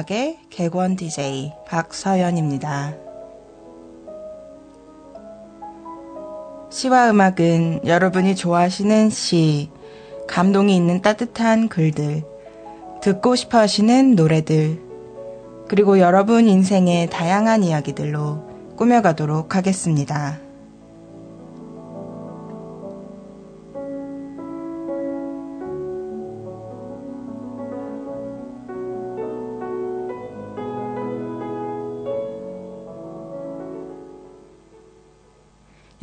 [0.00, 2.94] 시화음악의 개권 DJ 박서연입니다.
[6.70, 9.70] 시화음악은 여러분이 좋아하시는 시,
[10.28, 12.22] 감동이 있는 따뜻한 글들,
[13.02, 14.80] 듣고 싶어 하시는 노래들,
[15.68, 20.38] 그리고 여러분 인생의 다양한 이야기들로 꾸며가도록 하겠습니다.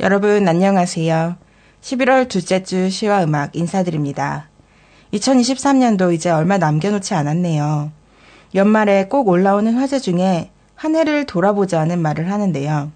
[0.08, 1.36] 여러분 안녕하세요.
[1.82, 4.48] 11월 둘째 주 시와 음악 인사드립니다.
[5.12, 7.92] 2023년도 이제 얼마 남겨놓지 않았네요.
[8.54, 12.90] 연말에 꼭 올라오는 화제 중에 한 해를 돌아보자는 말을 하는데요.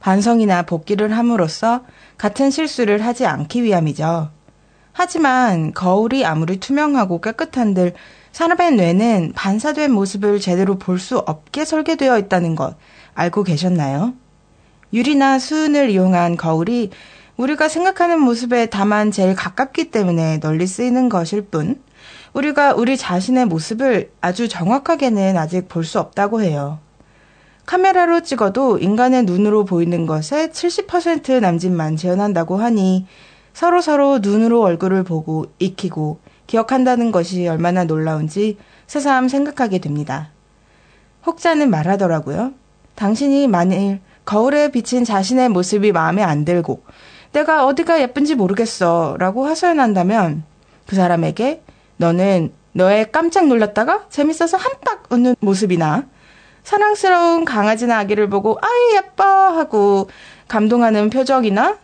[0.00, 1.82] 반성이나 복귀를 함으로써
[2.16, 4.30] 같은 실수를 하지 않기 위함이죠.
[4.92, 7.92] 하지만 거울이 아무리 투명하고 깨끗한들
[8.32, 12.78] 사람의 뇌는 반사된 모습을 제대로 볼 수 없게 설계되어 있다는 것
[13.12, 14.14] 알고 계셨나요?
[14.92, 16.90] 유리나 수은을 이용한 거울이
[17.36, 21.80] 우리가 생각하는 모습에 다만 제일 가깝기 때문에 널리 쓰이는 것일 뿐,
[22.32, 26.80] 우리가 우리 자신의 모습을 아주 정확하게는 아직 볼 수 없다고 해요.
[27.66, 33.06] 카메라로 찍어도 인간의 눈으로 보이는 것의 70% 남짓만 재현한다고 하니
[33.52, 38.56] 서로서로 눈으로 얼굴을 보고 익히고 기억한다는 것이 얼마나 놀라운지
[38.86, 40.30] 새삼 생각하게 됩니다.
[41.26, 42.52] 혹자는 말하더라고요.
[42.96, 44.00] 당신이 만일
[44.30, 46.84] 거울에 비친 자신의 모습이 마음에 안 들고
[47.32, 49.16] 내가 어디가 예쁜지 모르겠어.
[49.18, 50.44] 라고 하소연한다면
[50.86, 51.64] 그 사람에게
[51.96, 56.06] 너는 너의 깜짝 놀랐다가 재밌어서 한딱 웃는 모습이나
[56.62, 59.24] 사랑스러운 강아지나 아기를 보고 아이 예뻐.
[59.24, 60.08] 하고
[60.46, 61.78] 감동하는 표정이나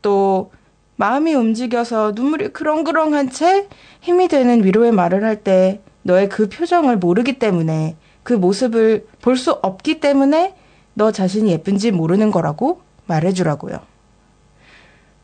[0.00, 0.50] 또
[0.96, 3.68] 마음이 움직여서 눈물이 그렁그렁한 채
[4.00, 9.52] 힘이 되는 위로의 말을 할 때 너의 그 표정을 모르기 때문에 그 모습을 볼 수
[9.52, 10.54] 없기 때문에
[10.94, 13.78] 너 자신이 예쁜지 모르는 거라고 말해주라고요.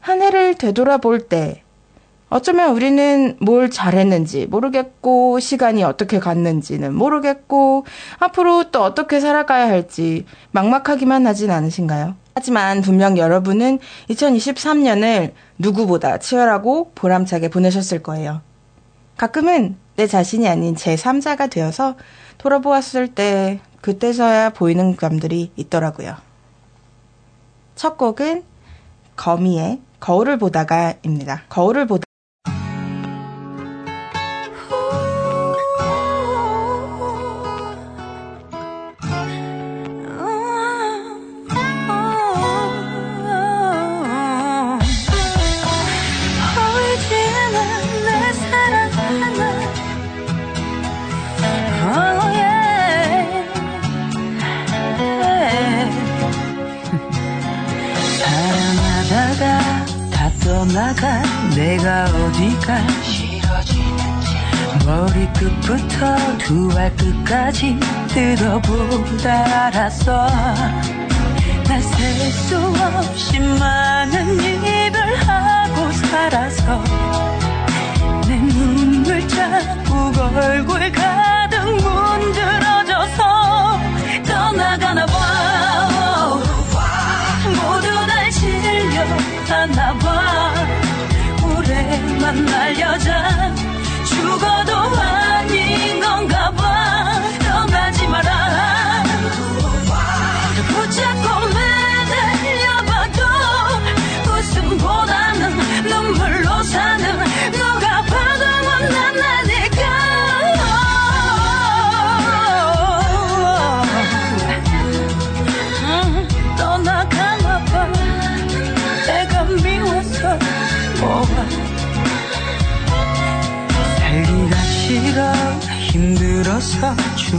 [0.00, 1.62] 한 해를 되돌아볼 때
[2.28, 7.86] 어쩌면 우리는 뭘 잘했는지 모르겠고 시간이 어떻게 갔는지는 모르겠고
[8.18, 12.16] 앞으로 또 어떻게 살아가야 할지 막막하기만 하진 않으신가요?
[12.34, 13.78] 하지만 분명 여러분은
[14.10, 18.42] 2023년을 누구보다 치열하고 보람차게 보내셨을 거예요.
[19.16, 21.96] 가끔은 내 자신이 아닌 제3자가 되어서
[22.38, 26.16] 돌아보았을 때 그때서야 보이는 감들이 있더라고요.
[27.74, 28.44] 첫 곡은
[29.16, 31.42] 거미의 거울을 보다가입니다.
[31.48, 32.05] 거울을 보다
[69.96, 70.26] 뜯어보다 알았어
[71.68, 76.82] 날셀수 없이 많은 일을 하고 살아서
[78.26, 83.16] 내 눈물 자국 얼굴 가득 문드러져서
[84.26, 86.38] 떠나가나 봐.
[87.54, 90.54] 모두 날 질려하나 봐.
[91.42, 93.54] 오래 만 날 여자
[94.04, 94.90] 죽어도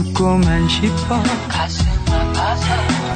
[0.04, 1.20] 죽고만 싶어.
[1.48, 2.66] 가슴 아파서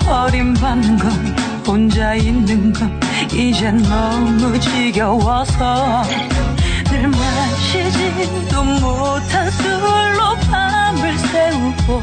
[0.04, 1.36] 버림받는 건
[1.66, 3.00] 혼자 있는 건
[3.32, 6.02] 이젠 너무 지겨워서.
[6.90, 12.02] 늘 마시지도 못한 술로 밤을 새우고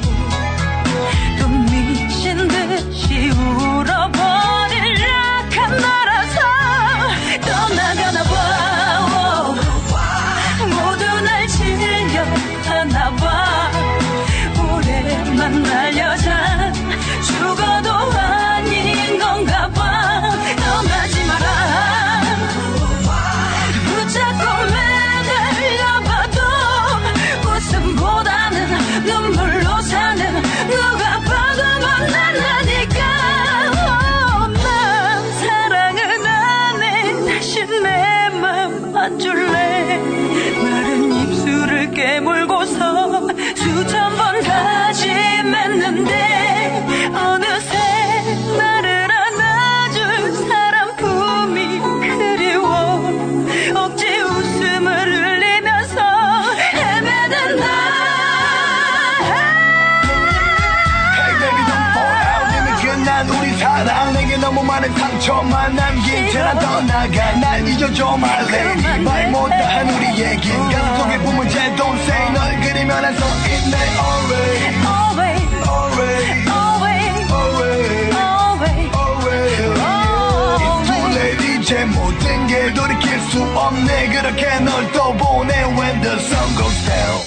[65.19, 71.49] 상처만 남긴 채난 떠나가 날 잊어줘 my lady 말 못다한 우리 얘기 가슴 속에 품은
[71.49, 81.05] 제 동생 널 그리면 안서 있네 always Always, always always, always always always It's too
[81.19, 86.85] late 이제 모든 게 돌이킬 수 없네 그렇게 널 또 보내 when the sun goes
[86.85, 87.18] down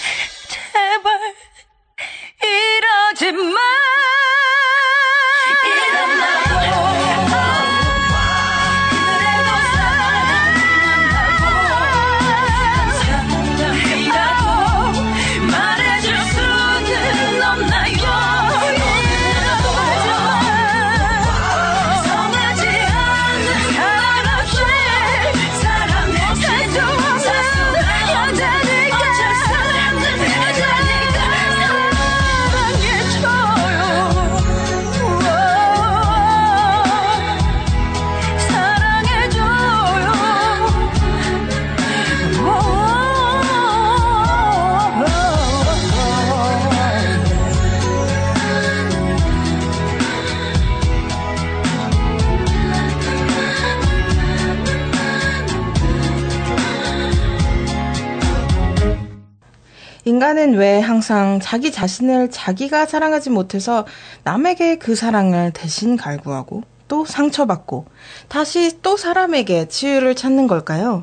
[60.23, 63.85] 인간은 왜 항상 자기 자신을 자기가 사랑하지 못해서
[64.23, 67.87] 남에게 그 사랑을 대신 갈구하고 또 상처받고
[68.29, 71.03] 다시 또 사람에게 치유를 찾는 걸까요?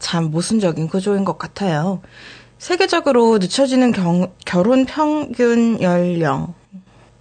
[0.00, 2.00] 참 모순적인 구조인 것 같아요.
[2.58, 6.54] 세계적으로 늦춰지는 경- 결혼 평균 연령.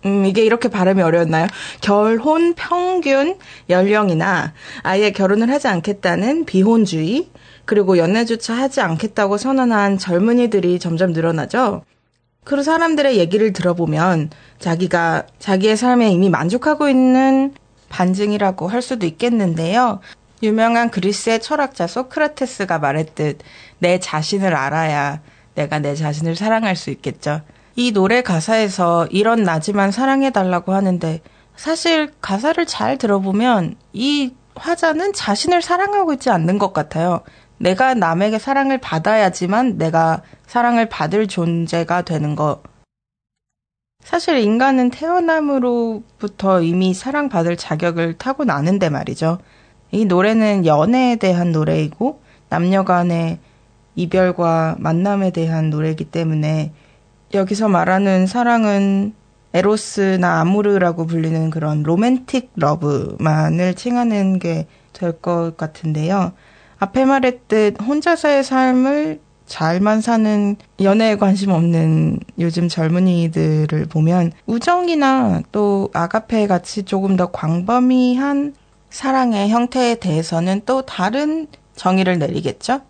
[0.05, 1.47] 음, 이게 이렇게 발음이 어려웠나요?
[1.81, 3.37] 결혼 평균
[3.69, 4.53] 연령이나
[4.83, 7.29] 아예 결혼을 하지 않겠다는 비혼주의,
[7.65, 11.83] 그리고 연애조차 하지 않겠다고 선언한 젊은이들이 점점 늘어나죠.
[12.43, 14.29] 그 사람들의 얘기를 들어보면
[14.59, 17.55] 자기가 자기의 삶에 이미 만족하고 있는
[17.89, 19.99] 반증이라고 할 수도 있겠는데요.
[20.43, 23.39] 유명한 그리스의 철학자 소크라테스가 말했듯
[23.79, 25.21] 내 자신을 알아야
[25.55, 27.41] 내가 내 자신을 사랑할 수 있겠죠.
[27.75, 31.22] 이 노래 가사에서 이런 나지만 사랑해달라고 하는데
[31.58, 37.22] 사실 가사를 잘 들어보면 이 화자는 자신을 사랑하고 있지 않는 것 같아요.
[37.58, 42.62] 내가 남에게 사랑을 받아야지만 내가 사랑을 받을 존재가 되는 거.
[44.01, 49.39] 사실 인간은 태어남으로부터 이미 사랑받을 자격을 타고나는데 말이죠.
[49.91, 53.39] 이 노래는 연애에 대한 노래이고 남녀 간의
[53.96, 56.72] 이별과 만남에 대한 노래이기 때문에
[57.36, 59.13] 여기서 말하는 사랑은
[59.54, 66.32] 에로스나 아모르라고 불리는 그런 로맨틱 러브만을 칭하는 게 될 것 같은데요.
[66.80, 76.48] 앞에 말했듯 혼자서의 삶을 잘만 사는 연애에 관심 없는 요즘 젊은이들을 보면 우정이나 또 아가페
[76.48, 78.56] 같이 조금 더 광범위한
[78.89, 82.82] 사랑의 형태에 대해서는 또 다른 정의를 내리겠죠?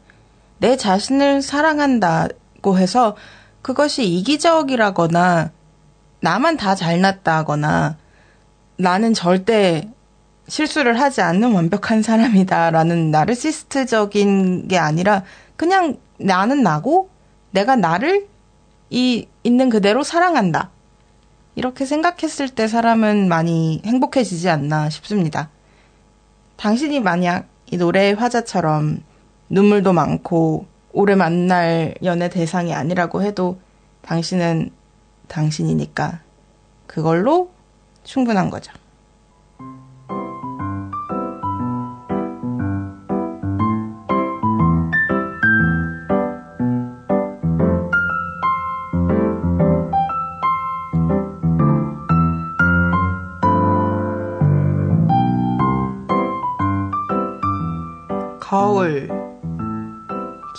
[0.60, 3.16] 내 자신을 사랑한다고 해서
[3.66, 5.50] 그것이 이기적이라거나
[6.20, 7.98] 나만 다 잘났다거나
[8.78, 9.90] 나는 절대
[10.48, 15.24] 실수를 하지 않는 완벽한 사람이다라는 나르시스트적인 게 아니라
[15.56, 17.10] 그냥 나는 나고
[17.50, 18.28] 내가 나를
[18.92, 20.70] 이 있는 그대로 사랑한다.
[21.56, 25.50] 이렇게 생각했을 때 사람은 많이 행복해지지 않나 싶습니다.
[26.58, 29.02] 당신이 만약 이 노래의 화자처럼
[29.50, 30.68] 눈물도 많고
[30.98, 33.60] 오래 만날 연애 대상이 아니라고 해도
[34.02, 34.72] 당신은
[35.28, 36.22] 당신이니까
[36.88, 37.52] 그걸로
[38.06, 38.72] 충분한 거죠.
[58.40, 59.25] 거울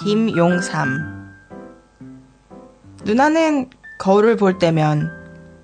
[0.07, 1.35] 김용삼
[3.03, 5.11] 누나는 거울을 볼 때면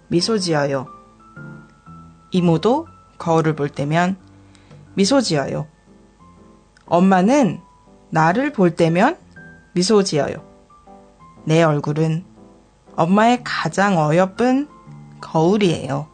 [0.08, 0.88] 미소 지어요.
[2.32, 4.16] 이모도 거울을 볼 때면
[4.94, 5.68] 미소 지어요.
[6.86, 7.60] 엄마는
[8.10, 9.16] 나를 볼 때면
[9.74, 10.44] 미소 지어요.
[11.44, 12.24] 내 얼굴은
[12.96, 14.66] 엄마의 가장 어여쁜
[15.20, 16.08] 거울이에요.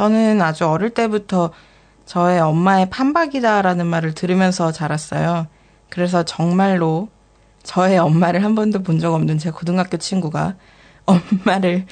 [0.00, 1.52] 저는 아주 어릴 때부터
[2.04, 5.46] 저의 엄마의 판박이다라는 말을 들으면서 자랐어요.
[5.88, 7.08] 그래서 정말로
[7.62, 10.56] 저의 엄마를 한 번도 본 적 없는 제 고등학교 친구가
[11.06, 11.86] 엄마를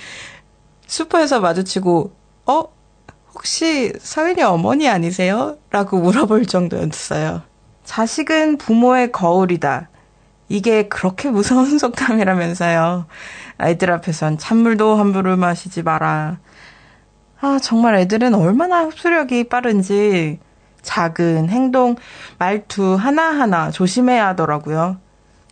[0.86, 2.64] 슈퍼에서 마주치고, 어?
[3.34, 5.56] 혹시 서윤이 어머니 아니세요?
[5.70, 7.40] 라고 물어볼 정도였어요.
[7.84, 9.88] 자식은 부모의 거울이다.
[10.50, 13.06] 이게 그렇게 무서운 속담이라면서요.
[13.56, 16.36] 아이들 앞에선 찬물도 함부로 마시지 마라.
[17.44, 20.38] 아, 정말 애들은 얼마나 흡수력이 빠른지
[20.80, 21.94] 작은 행동,
[22.38, 24.96] 말투 하나하나 조심해야 하더라고요.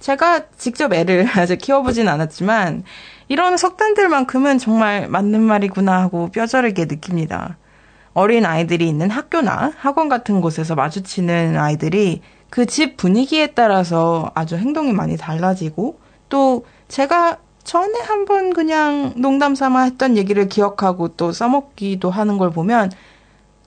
[0.00, 2.84] 제가 직접 애를 아직 키워보진 않았지만
[3.28, 7.58] 이런 속단들만큼은 정말 맞는 말이구나 하고 뼈저리게 느낍니다.
[8.14, 14.94] 어린 아이들이 있는 학교나 학원 같은 곳에서 마주치는 아이들이 그 집 분위기에 따라서 아주 행동이
[14.94, 15.98] 많이 달라지고
[16.30, 22.50] 또 제가 전에 한 번 그냥 농담 삼아 했던 얘기를 기억하고 또 써먹기도 하는 걸
[22.50, 22.90] 보면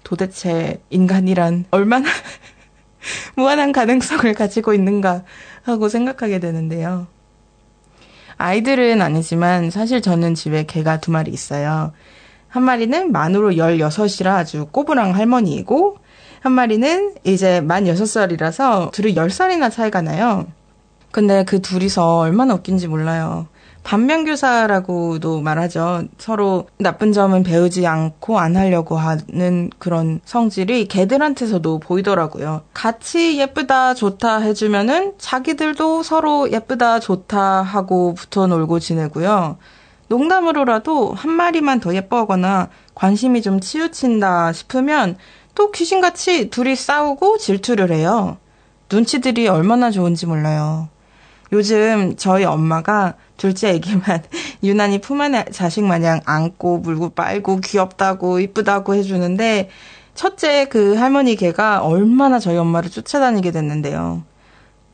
[0.03, 2.07] 도대체 인간이란 얼마나
[3.35, 5.23] 무한한 가능성을 가지고 있는가
[5.63, 7.07] 하고 생각하게 되는데요.
[8.37, 11.93] 아이들은 아니지만 사실 저는 집에 개가 두 마리 있어요.
[12.47, 15.97] 한 마리는 만으로 16이라 아주 꼬부랑 할머니이고,
[16.41, 20.47] 한 마리는 이제 만 6살이라서 둘이 10살이나 차이가 나요.
[21.11, 23.47] 근데 그 둘이서 얼마나 웃긴지 몰라요.
[23.85, 26.03] 반면교사라고도 말하죠.
[26.17, 32.63] 서로 나쁜 점은 배우지 않고 안 하려고 하는 그런 성질이 개들한테서도 보이더라고요.
[32.73, 39.57] 같이 예쁘다, 좋다 해주면은 자기들도 서로 예쁘다, 좋다 하고 붙어 놀고 지내고요.
[40.07, 45.15] 농담으로라도 한 마리만 더 예뻐하거나 관심이 좀 치우친다 싶으면
[45.53, 48.37] 또 귀신같이 둘이 싸우고 질투를 해요.
[48.91, 50.89] 눈치들이 얼마나 좋은지 몰라요.
[51.55, 54.23] 요즘 저희 엄마가 둘째 애기만
[54.63, 59.69] 유난히 품 안에 자식 마냥 안고 물고 빨고 귀엽다고 이쁘다고 해주는데
[60.15, 64.23] 첫째 그 할머니 개가 얼마나 저희 엄마를 쫓아다니게 됐는데요.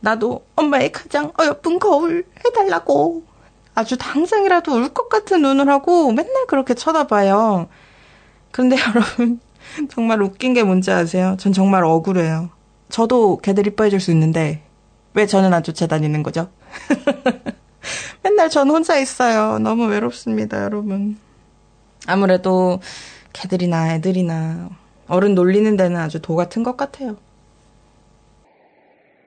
[0.01, 3.23] 나도 엄마의 가장 어여쁜 거울 해달라고
[3.73, 7.69] 아주 당장이라도 울 것 같은 눈을 하고 맨날 그렇게 쳐다봐요.
[8.51, 9.39] 그런데 여러분
[9.89, 11.37] 정말 웃긴 게 뭔지 아세요?
[11.39, 12.49] 전 정말 억울해요.
[12.89, 14.61] 저도 개들 이뻐해줄 수 있는데
[15.13, 16.49] 왜 저는 안 쫓아다니는 거죠?
[18.23, 19.59] 맨날 전 혼자 있어요.
[19.59, 21.17] 너무 외롭습니다, 여러분.
[22.07, 22.79] 아무래도
[23.33, 24.69] 개들이나 애들이나
[25.07, 27.17] 어른 놀리는 데는 아주 도 같은 것 같아요.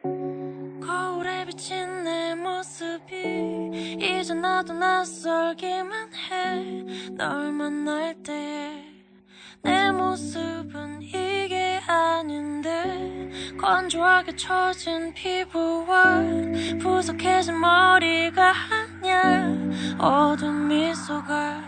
[0.02, 6.84] 거울에 비친 내 모습이 이제 나도 낯설기만 해
[7.16, 8.82] 널 만날 때
[9.64, 13.24] 내 모습은 이게 아닌데.
[13.60, 16.20] 건조하게 처진 피부와
[16.82, 19.48] 부석해진 머리가 아냐
[19.98, 21.62] 어두운 미소가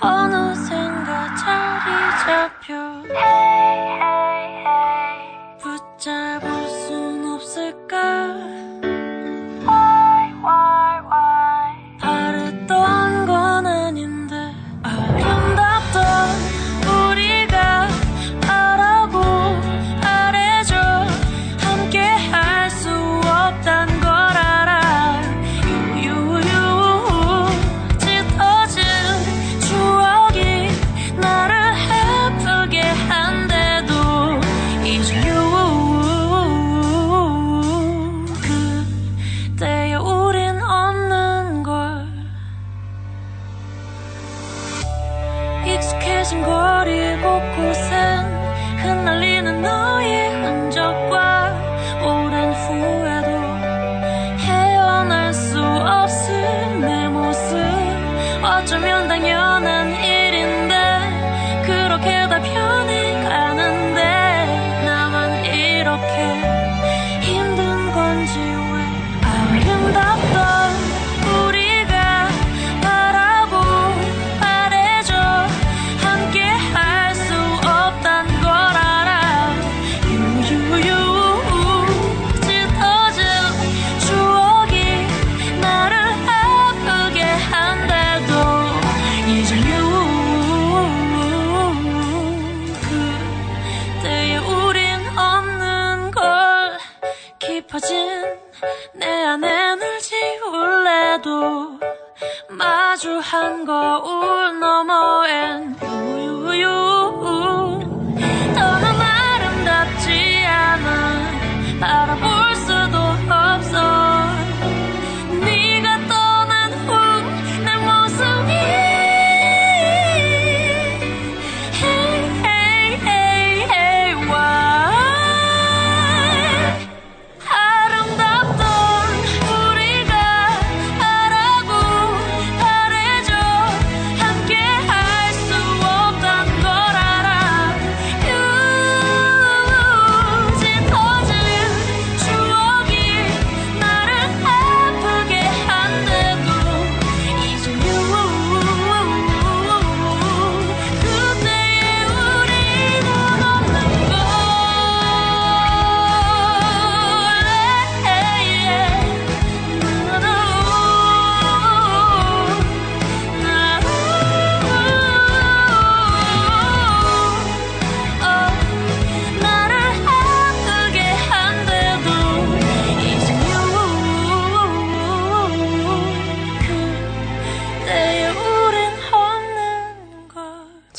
[0.00, 3.02] 어느샌가 자리 잡혀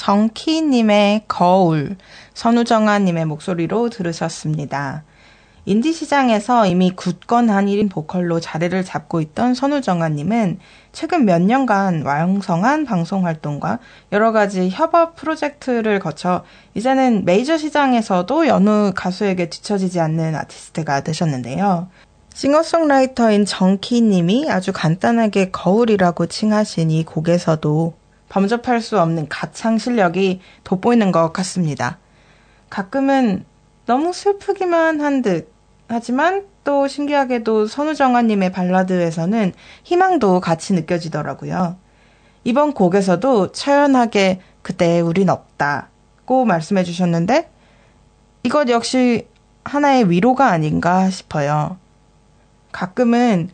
[0.06, 1.96] 정키님의 거울,
[2.36, 5.04] 선우정아님의 목소리로 들으셨습니다.
[5.66, 10.60] 인디 시장에서 이미 굳건한 1인 보컬로 자리를 잡고 있던 선우정아님은
[10.92, 13.80] 최근 몇 년간 왕성한 방송 활동과
[14.12, 16.44] 여러 가지 협업 프로젝트를 거쳐
[16.76, 21.88] 이제는 메이저 시장에서도 여느 가수에게 뒤처지지 않는 아티스트가 되셨는데요.
[22.36, 28.05] 싱어송라이터인 정키님이 아주 간단하게 거울이라고 칭하신 이 곡에서도
[28.36, 32.00] 범접할 수 없는 가창 실력이 돋보이는 것 같습니다.
[32.70, 33.46] 가끔은
[33.86, 35.54] 너무 슬프기만 한 듯,
[35.88, 39.54] 하지만 또 신기하게도 선우정아님의 발라드에서는
[39.86, 41.78] 희망도 같이 느껴지더라고요.
[42.44, 47.50] 이번 곡에서도 처연하게 그때 우린 없다고 말씀해 주셨는데
[48.44, 49.30] 이것 역시
[49.64, 51.78] 하나의 위로가 아닌가 싶어요.
[52.74, 53.50] 가끔은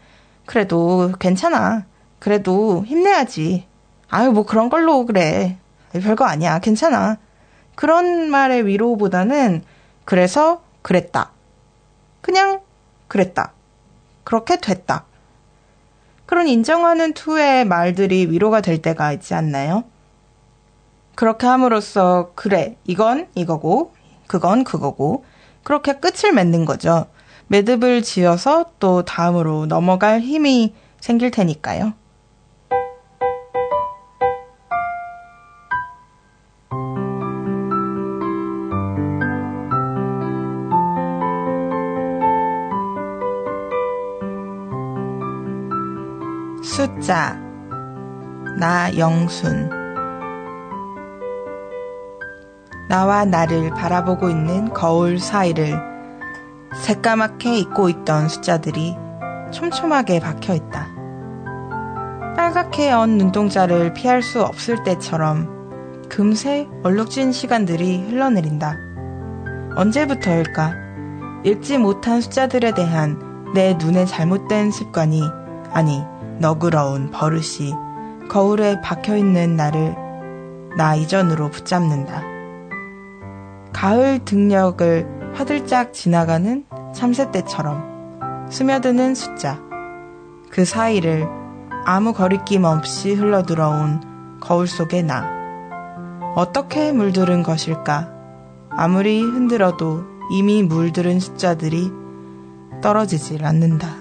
[0.48, 1.86] 그래도 괜찮아.
[2.18, 3.70] 그래도 힘내야지.
[4.12, 5.58] 아유, 뭐 그런 걸로 그래.
[5.94, 6.60] 별거 아니야.
[6.60, 7.18] 괜찮아.
[7.76, 9.64] 그런 말의 위로보다는
[10.04, 11.32] 그래서 그랬다.
[12.20, 12.60] 그냥
[13.08, 13.54] 그랬다.
[14.26, 15.06] 그렇게 됐다.
[16.26, 19.86] 그런 인정하는 투의 말들이 위로가 될 때가 있지 않나요?
[21.16, 23.94] 그렇게 함으로써 그래 이건 이거고
[24.28, 25.24] 그건 그거고
[25.64, 27.08] 그렇게 끝을 맺는 거죠.
[27.48, 31.94] 매듭을 지어서 또 다음으로 넘어갈 힘이 생길 테니까요.
[46.82, 47.38] 숫자
[48.58, 49.70] 나영순
[52.90, 55.80] 나와 나를 바라보고 있는 거울 사이를
[56.74, 58.96] 새까맣게 잊고 있던 숫자들이
[59.52, 60.88] 촘촘하게 박혀 있다.
[62.36, 68.76] 빨갛게 언 눈동자를 피할 수 없을 때처럼 금세 얼룩진 시간들이 흘러내린다.
[69.76, 70.74] 언제부터일까?
[71.44, 75.22] 읽지 못한 숫자들에 대한 내 눈의 잘못된 습관이,
[75.74, 76.04] 아니,
[76.42, 77.74] 너그러운 버릇이
[78.28, 79.96] 거울에 박혀 있는 나를
[80.76, 82.24] 나 이전으로 붙잡는다.
[83.72, 89.60] 가을 등력을 화들짝 지나가는 참새 때처럼 스며드는 숫자.
[90.50, 91.28] 그 사이를
[91.86, 95.30] 아무 거리낌 없이 흘러들어온 거울 속의 나.
[96.36, 98.10] 어떻게 물들은 것일까?
[98.72, 101.92] 아무리 흔들어도 이미 물들은 숫자들이
[102.82, 104.01] 떨어지질 않는다.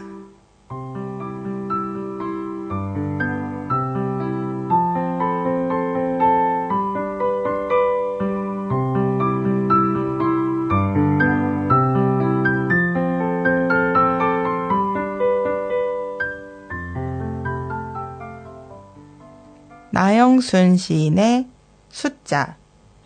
[20.41, 21.47] 나영순 시인의
[21.91, 22.57] 숫자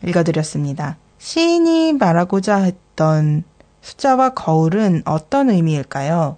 [0.04, 0.96] 읽어드렸습니다.
[1.18, 3.42] 시인이 말하고자 했던
[3.80, 6.36] 숫자와 거울은 어떤 의미일까요?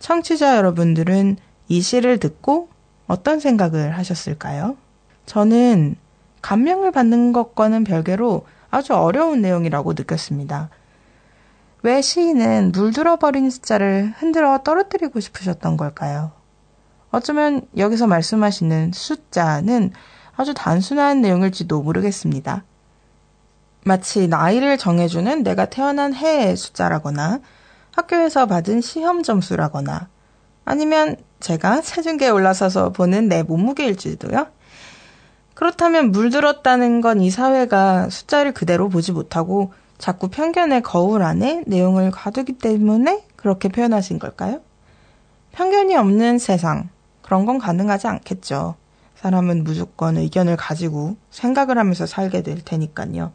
[0.00, 1.36] 청취자 여러분들은
[1.68, 2.68] 이 시를 듣고
[3.06, 4.76] 어떤 생각을 하셨을까요?
[5.26, 5.94] 저는
[6.42, 10.68] 감명을 받는 것과는 별개로 아주 어려운 내용이라고 느꼈습니다.
[11.82, 16.37] 왜 시인은 물들어버린 숫자를 흔들어 떨어뜨리고 싶으셨던 걸까요?
[17.10, 19.92] 어쩌면 여기서 말씀하시는 숫자는
[20.36, 22.64] 아주 단순한 내용일지도 모르겠습니다.
[23.84, 27.40] 마치 나이를 정해주는 내가 태어난 해의 숫자라거나
[27.92, 30.08] 학교에서 받은 시험 점수라거나
[30.64, 34.46] 아니면 제가 체중계에 올라서서 보는 내 몸무게일지도요.
[35.54, 42.58] 그렇다면 물들었다는 건 이 사회가 숫자를 그대로 보지 못하고 자꾸 편견의 거울 안에 내용을 가두기
[42.58, 44.60] 때문에 그렇게 표현하신 걸까요?
[45.52, 46.88] 편견이 없는 세상,
[47.28, 48.76] 그런 건 가능하지 않겠죠.
[49.16, 53.32] 사람은 무조건 의견을 가지고 생각을 하면서 살게 될 테니까요.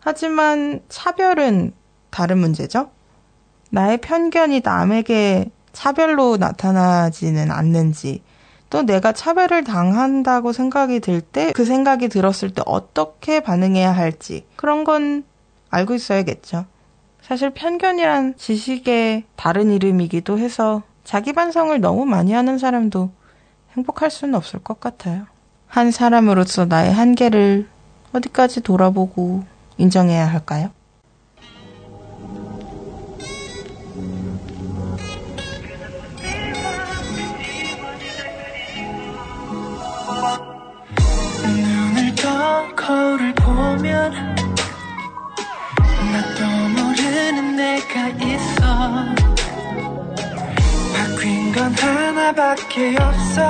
[0.00, 1.74] 하지만 차별은
[2.08, 2.88] 다른 문제죠.
[3.68, 8.22] 나의 편견이 남에게 차별로 나타나지는 않는지,
[8.70, 14.84] 또 내가 차별을 당한다고 생각이 들 때, 그 생각이 들었을 때 어떻게 반응해야 할지, 그런
[14.84, 15.24] 건
[15.68, 16.64] 알고 있어야겠죠.
[17.20, 23.10] 사실 편견이란 지식의 다른 이름이기도 해서 자기 반성을 너무 많이 하는 사람도
[23.76, 25.26] 행복할 수는 없을 것 같아요.
[25.66, 27.68] 한 사람으로서 나의 한계를
[28.12, 29.44] 어디까지 돌아보고
[29.78, 30.70] 인정해야 할까요?
[42.84, 44.12] 거울을 보면
[46.12, 49.31] 나도 모르는 내가 있어
[51.52, 53.42] 건 하나밖에 없어.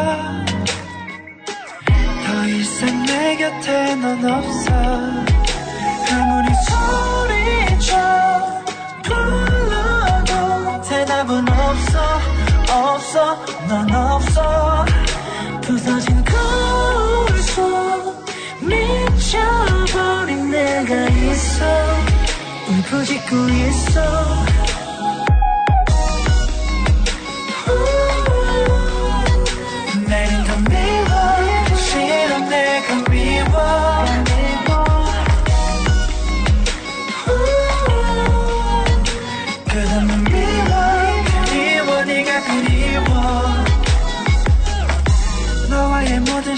[2.26, 4.72] 더 이상 내 곁에 넌 없어.
[6.10, 7.94] 아무리 소리쳐
[9.04, 12.20] 불러도 대답은 없어
[12.70, 14.84] 없어 넌 없어.
[15.62, 18.26] 부서진 거울 속
[18.60, 21.64] 미쳐버린 내가 있어.
[22.68, 24.51] 울부짖고 있어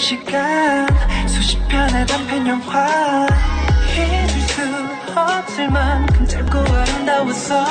[0.05, 0.87] 시간
[1.27, 3.27] 수십 편의 단편 영화.
[3.97, 4.61] 잊을 수
[5.19, 7.65] 없을 만큼 짧고 아름다웠어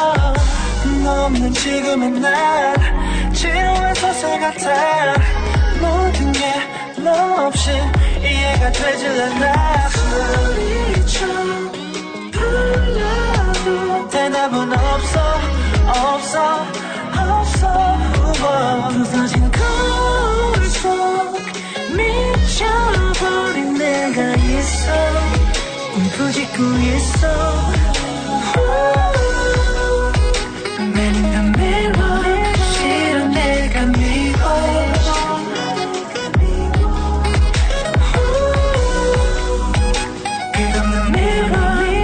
[1.03, 5.13] 너 없는 지금의 난 지루한 소설 같아.
[5.79, 6.39] 모든 게
[7.03, 7.69] 너 없이
[8.21, 9.89] 이해가 되질 않아.
[9.89, 11.27] 소리쳐
[12.31, 15.19] 불러도 대답은 없어
[15.85, 16.65] 없어
[17.15, 17.93] 없어.
[18.93, 20.02] 부서진 거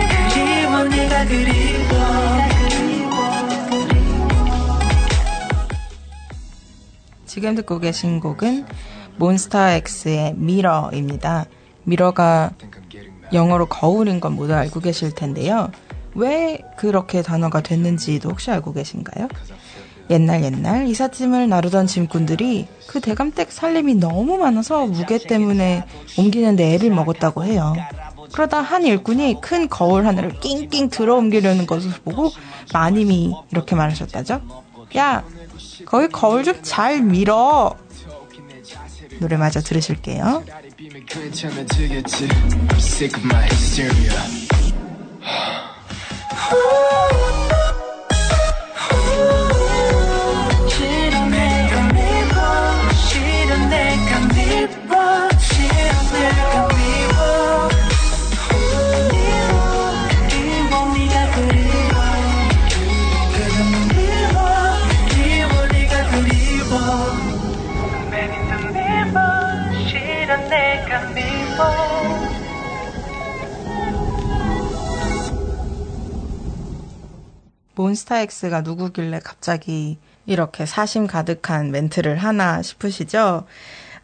[0.09, 0.83] 그리워.
[0.83, 1.89] 네가 그리워.
[7.25, 8.65] 지금 듣고 계신 곡은
[9.17, 11.45] 몬스타엑스의 미러입니다.
[11.89, 12.51] 미러가
[13.33, 15.69] 영어로 거울인 건 모두 알고 계실 텐데요.
[16.15, 19.27] 왜 그렇게 단어가 됐는지도 혹시 알고 계신가요?
[20.09, 25.85] 옛날 옛날 이삿짐을 나르던 짐꾼들이 그 대감댁 살림이 너무 많아서 무게 때문에
[26.17, 27.75] 옮기는데 애를 먹었다고 해요.
[28.33, 32.31] 그러다 한 일꾼이 큰 거울 하나를 낑낑 들어 옮기려는 것을 보고
[32.73, 34.41] 마님이 이렇게 말하셨다죠.
[34.97, 35.23] 야,
[35.85, 37.75] 거기 거울 좀 잘 밀어.
[39.19, 40.43] 노래 마저 들으실게요.
[40.78, 44.22] 비면 괜찮아지겠지 I'm sick of my hysteria
[77.75, 83.45] 몬스타엑스가 누구길래 갑자기 이렇게 사심 가득한 멘트를 하나 싶으시죠?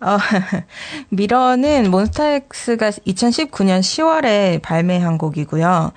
[0.01, 0.17] 어,
[1.09, 5.91] 미러는 몬스타엑스가 2019년 10월에 발매한 곡이고요.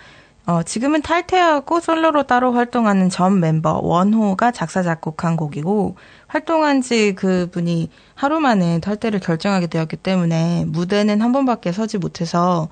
[0.47, 5.97] 어, 지금은 탈퇴하고 솔로로 따로 활동하는 전 멤버 원호가 작사, 작곡한 곡이고,
[6.29, 12.69] 활동한 지 그분이 하루 만에 탈퇴를 결정하게 되었기 때문에 무대는 한 번밖에 서지 못해서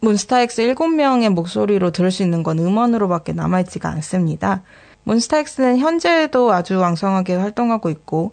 [0.00, 4.62] 몬스타엑스 7명의 목소리로 들을 수 있는 건 음원으로밖에 남아있지가 않습니다.
[5.04, 8.32] 몬스타엑스는 현재도 아주 왕성하게 활동하고 있고,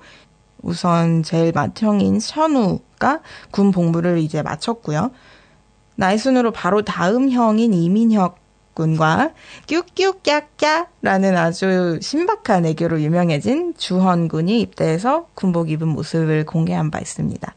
[0.62, 5.12] 우선 제일 맏형인 션우가 군 복무를 이제 마쳤고요.
[5.96, 8.45] 나이 순으로 바로 다음 형인 이민혁
[8.76, 9.32] 군과
[9.68, 17.56] 뀨뀨깍깍라는 아주 신박한 애교로 유명해진 주헌 군이 입대해서 군복 입은 모습을 공개한 바 있습니다.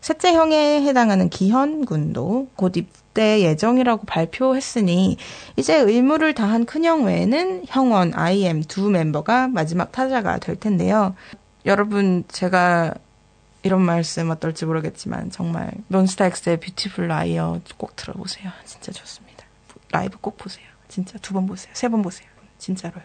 [0.00, 5.18] 셋째 형에 해당하는 기현 군도 곧 입대 예정이라고 발표했으니
[5.56, 11.14] 이제 의무를 다한 큰형 외에는 형원, IM 두 멤버가 마지막 타자가 될 텐데요.
[11.66, 12.94] 여러분 제가
[13.62, 18.50] 이런 말씀 어떨지 모르겠지만 정말 몬스타엑스의 Beautiful Liar 꼭 들어보세요.
[18.64, 19.29] 진짜 좋습니다.
[19.92, 20.66] 라이브 꼭 보세요.
[20.88, 21.70] 진짜 두 번 보세요.
[21.74, 22.28] 세 번 보세요.
[22.58, 23.02] 진짜로요.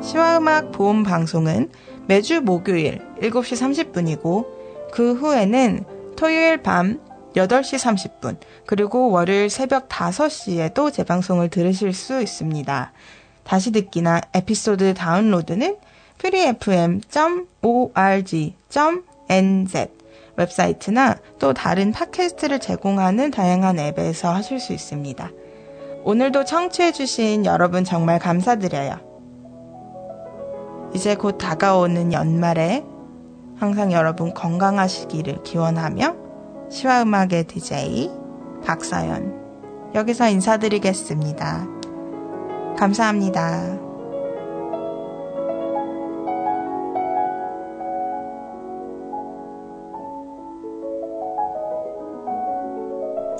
[0.05, 1.71] 시와음악 본방송은
[2.05, 4.45] 매주 목요일 7시 30분이고
[4.91, 5.83] 그 후에는
[6.15, 6.99] 토요일 밤
[7.33, 7.79] 8시
[8.21, 8.37] 30분,
[8.67, 12.93] 그리고 월요일 새벽 5시에도 재방송을 들으실 수 있습니다.
[13.43, 15.77] 다시 듣기나 에피소드 다운로드는
[16.19, 17.07] freefm.org.nz
[20.37, 25.31] 웹사이트나 또 다른 팟캐스트를 제공하는 다양한 앱에서 하실 수 있습니다.
[26.03, 29.14] 오늘도 청취해주신 여러분 정말 감사드려요.
[30.93, 32.85] 이제 곧 다가오는 연말에
[33.57, 36.15] 항상 여러분 건강하시기를 기원하며
[36.69, 38.11] 시와음악의 DJ
[38.65, 39.45] 박사연
[39.95, 41.67] 여기서 인사드리겠습니다.
[42.77, 43.84] 감사합니다.